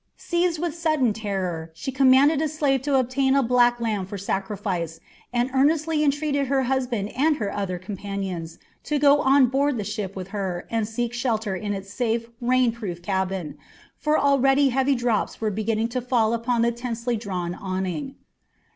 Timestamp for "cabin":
13.03-13.59